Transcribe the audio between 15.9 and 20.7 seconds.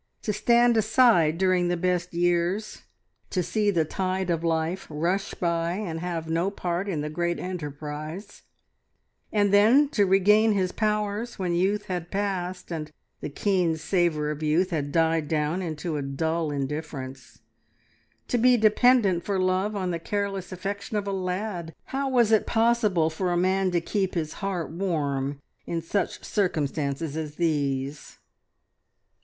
a dull indifference; to be dependent for love on the careless